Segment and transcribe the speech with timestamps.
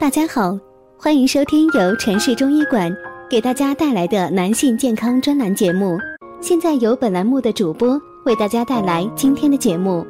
[0.00, 0.56] 大家好，
[0.96, 2.88] 欢迎收听由城市中医馆
[3.28, 5.98] 给大家带来的男性健康专栏节目。
[6.40, 10.06] 现在由本栏目的主播为大家带来今天的节目。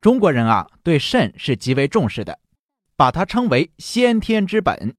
[0.00, 2.38] 中国人啊，对肾是极为重视的，
[2.96, 4.94] 把它称为先天之本。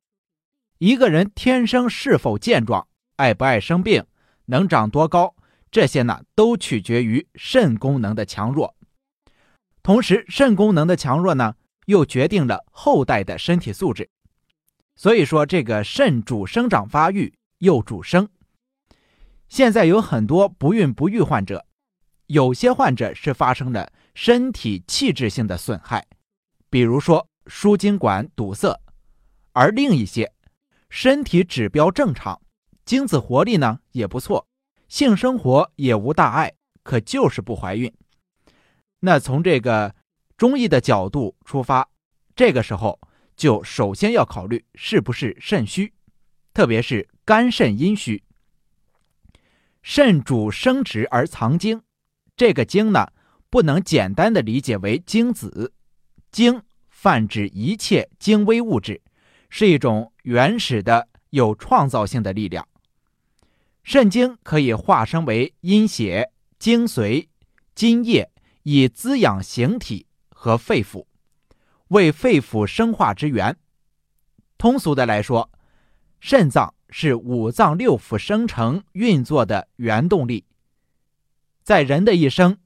[0.80, 2.86] 一个人天生是否健壮，
[3.16, 4.04] 爱不爱生病，
[4.48, 5.34] 能长多高，
[5.72, 8.76] 这些呢，都取决于肾功能的强弱。
[9.86, 11.54] 同时，肾功能的强弱呢，
[11.86, 14.10] 又决定了后代的身体素质。
[14.96, 18.28] 所以说，这个肾主生长发育，又主生。
[19.48, 21.68] 现在有很多不孕不育患者，
[22.26, 26.08] 有些患者是发生了身体器质性的损害，
[26.72, 28.82] 比如说输精管堵塞，
[29.52, 30.34] 而另一些
[30.90, 32.42] 身体指标正常，
[32.86, 34.48] 精子活力呢也不错，
[34.88, 37.94] 性生活也无大碍，可就是不怀孕。
[39.00, 39.94] 那从这个
[40.38, 41.88] 中医的角度出发，
[42.36, 43.00] 这个时候
[43.36, 45.94] 就首先要考虑是不是肾虚，
[46.54, 48.24] 特别是肝肾阴虚。
[49.82, 51.82] 肾主生殖而藏精，
[52.36, 53.12] 这个精呢，
[53.50, 55.74] 不能简单的理解为精子，
[56.32, 59.02] 精泛指一切精微物质，
[59.50, 62.68] 是一种原始的有创造性的力量。
[63.84, 67.28] 肾精可以化生为阴血、精髓、
[67.76, 68.32] 津液。
[68.68, 71.06] 以滋养形体和肺腑，
[71.90, 73.56] 为肺腑生化之源。
[74.58, 75.52] 通俗的来说，
[76.20, 80.44] 肾脏是五脏六腑生成运作的原动力。
[81.62, 82.58] 在人的一生，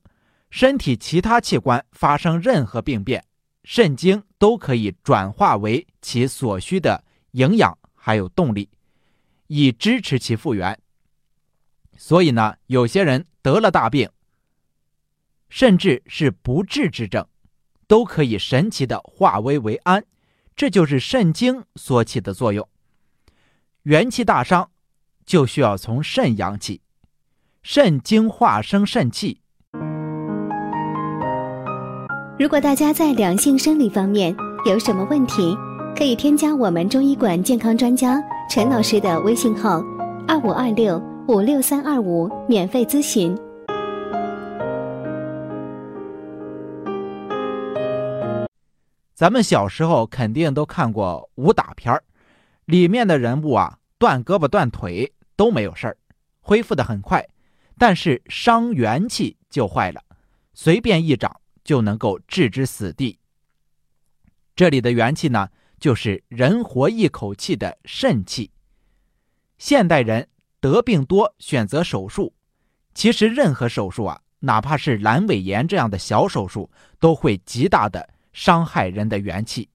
[0.49, 3.25] 身体其他器官发生任何病变，
[3.65, 8.69] 肾精都可以转化为其所需的营养还有动力，
[9.47, 10.79] 以支持其复原。
[11.97, 14.09] 所以呢，有些人得了大病。
[15.49, 17.25] 甚至是不治之症，
[17.87, 20.03] 都可以神奇的化危为安，
[20.55, 22.67] 这就是肾精所起的作用。
[23.83, 24.69] 元气大伤，
[25.25, 26.81] 就需要从肾养起，
[27.63, 29.41] 肾精化生肾气。
[32.37, 35.57] 如果大家在两性生理方面有什么问题，
[35.95, 39.83] 可以添加我们中医馆健康专家陈老师的微信号：
[40.27, 43.35] 二五二六五六三二五，免费咨询。
[49.19, 52.01] 咱们小时候肯定都看过武打片儿，
[52.63, 55.97] 里面的人物啊，断胳膊断腿都没有事儿，
[56.39, 57.27] 恢复的很快，
[57.77, 60.01] 但是伤元气就坏了，
[60.53, 63.19] 随便一掌就能够置之死地。
[64.55, 65.49] 这里的元气呢，
[65.81, 68.51] 就是人活一口气的肾气。
[69.57, 70.29] 现代人
[70.61, 72.33] 得病多，选择手术，
[72.93, 78.11] 其实任何手术啊，哪怕是阑尾炎这样的小手术，都会极大的。
[78.33, 79.69] 伤害人的元气。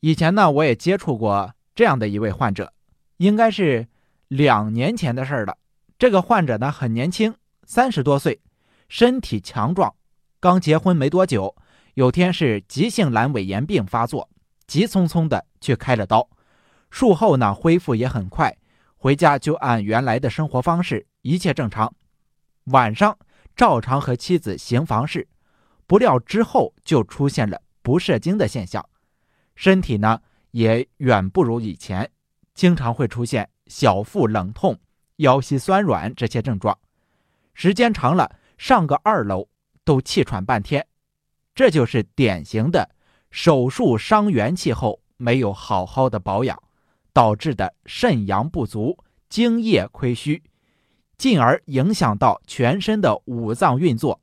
[0.00, 2.72] 以前呢，我也接触过这样的一位患者，
[3.16, 3.88] 应该是
[4.28, 5.58] 两年前的事儿了。
[5.98, 7.34] 这个患者呢很年轻，
[7.64, 8.40] 三十多岁，
[8.88, 9.94] 身体强壮，
[10.38, 11.56] 刚结婚没多久。
[11.94, 14.28] 有天是急性阑尾炎病发作，
[14.66, 16.28] 急匆匆的去开了刀，
[16.90, 18.54] 术后呢恢复也很快，
[18.96, 21.94] 回家就按原来的生活方式，一切正常。
[22.64, 23.16] 晚上
[23.56, 25.26] 照常和妻子行房事。
[25.86, 28.84] 不料之后就出现了不射精的现象，
[29.54, 30.20] 身体呢
[30.50, 32.10] 也远不如以前，
[32.54, 34.78] 经常会出现小腹冷痛、
[35.16, 36.76] 腰膝酸软这些症状，
[37.54, 39.48] 时间长了上个二楼
[39.84, 40.84] 都气喘半天，
[41.54, 42.90] 这就是典型的
[43.30, 46.60] 手术伤元气后没有好好的保养
[47.12, 48.98] 导致的肾阳不足、
[49.28, 50.42] 精液亏虚，
[51.16, 54.20] 进而影响到全身的五脏运作。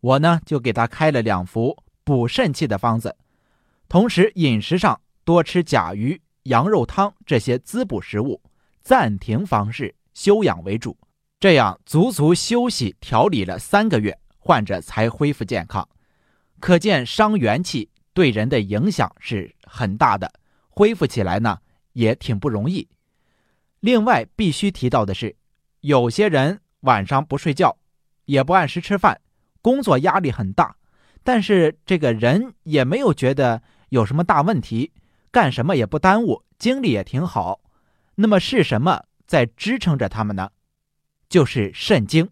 [0.00, 3.16] 我呢就给他开了两服补肾气的方子，
[3.88, 8.40] 同时饮食上多吃甲鱼、羊肉汤这些滋补食物，
[8.80, 10.96] 暂停房事，休养为主。
[11.40, 15.88] 这样足足休息调理了三个月，患者才恢复健康。
[16.60, 20.32] 可见伤元气对人的影响是很大的，
[20.68, 21.58] 恢复起来呢
[21.92, 22.88] 也挺不容易。
[23.80, 25.36] 另外必须提到的是，
[25.80, 27.76] 有些人晚上不睡觉，
[28.24, 29.20] 也不按时吃饭。
[29.60, 30.76] 工作压力很大，
[31.22, 34.92] 但是这个人也没有觉得有什么大问题，
[35.30, 37.60] 干什么也不耽误，精力也挺好。
[38.14, 40.50] 那么是什么在支撑着他们呢？
[41.28, 42.28] 就是肾精。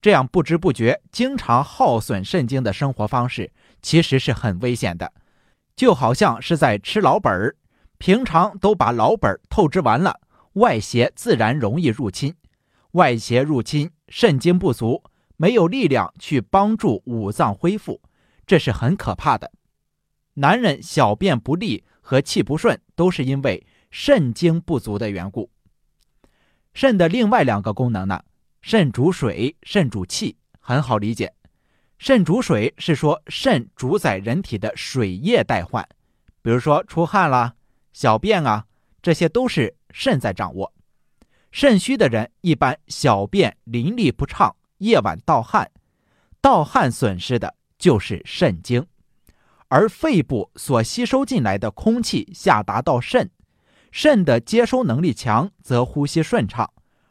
[0.00, 5.12] 这样不知不觉经常耗损肾精的生活方式，其实是很危险的。
[5.76, 7.56] 就好像是在吃老本儿，
[7.98, 10.20] 平常都把老本儿透支完了，
[10.54, 12.34] 外邪自然容易入侵。
[12.92, 15.02] 外邪入侵，肾精不足。
[15.42, 18.00] 没有力量去帮助五脏恢复，
[18.46, 19.50] 这是很可怕的。
[20.34, 25.50] 男人小便不利和气不顺，都是因为肾精不足的缘故。
[26.74, 28.22] 肾的另外两个功能呢？
[28.60, 31.34] 肾主水，肾主气，很好理解。
[31.98, 35.84] 肾主水是说肾主宰人体的水液代换，
[36.40, 37.56] 比如说出汗啦、
[37.92, 38.66] 小便啊，
[39.02, 40.72] 这些都是肾在掌握。
[41.50, 45.70] 肾虚的人一般小便淋漓不畅，夜晚盗汗，
[46.40, 48.84] 盗汗损失的就是肾精，
[49.68, 53.30] 而肺部所吸收进来的空气下达到肾，
[53.92, 56.68] 肾的接收能力强，则呼吸顺畅，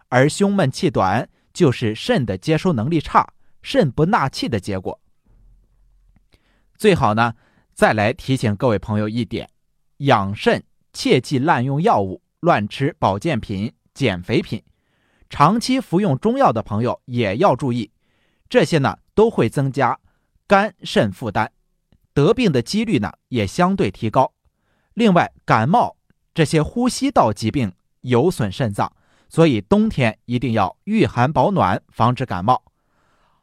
[0.09, 5.00] 而胸闷气短就是肾的接收能力差，肾不纳气的结果。
[6.77, 7.35] 最好呢，
[7.74, 9.50] 再来提醒各位朋友一点：
[9.97, 13.74] 养肾切忌滥用药物，乱吃保健品。
[13.94, 14.63] 减肥品，
[15.31, 17.89] 长期服用中药的朋友也要注意，
[18.50, 19.98] 这些呢都会增加
[20.45, 21.50] 肝肾负担，
[22.13, 24.33] 得病的几率呢也相对提高。
[24.94, 25.95] 另外，感冒
[26.33, 28.92] 这些呼吸道疾病有损肾脏，
[29.30, 32.62] 所以冬天一定要御寒保暖，防止感冒。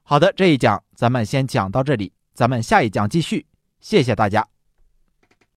[0.03, 3.47] 好的，这一讲咱们先讲到这里，咱们下一讲继续。
[3.81, 4.58] 谢谢大家。